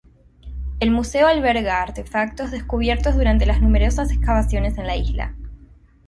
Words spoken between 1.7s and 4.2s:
artefactos descubiertos durante las numerosas